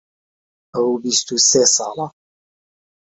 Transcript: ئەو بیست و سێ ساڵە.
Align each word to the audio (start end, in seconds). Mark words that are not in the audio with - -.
ئەو 0.73 0.89
بیست 1.01 1.27
و 1.33 1.37
سێ 1.49 1.63
ساڵە. 1.75 2.07